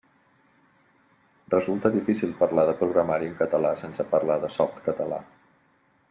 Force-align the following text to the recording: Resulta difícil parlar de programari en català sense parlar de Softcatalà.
Resulta 1.51 1.91
difícil 1.97 2.33
parlar 2.41 2.65
de 2.69 2.73
programari 2.81 3.29
en 3.33 3.35
català 3.45 3.75
sense 3.85 4.07
parlar 4.15 4.39
de 4.47 4.51
Softcatalà. 4.59 5.21